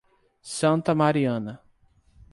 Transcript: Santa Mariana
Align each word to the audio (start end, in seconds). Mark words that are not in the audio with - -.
Santa 0.57 0.95
Mariana 0.95 1.61